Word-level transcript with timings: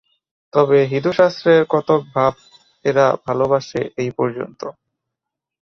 তবে 0.53 0.77
হিঁদুশাস্ত্রের 0.91 1.61
কতক 1.69 2.01
ভাব 2.15 2.33
এরা 2.85 3.05
ভালবাসে, 3.25 3.81
এই 3.97 4.09
পর্যন্ত। 4.17 4.61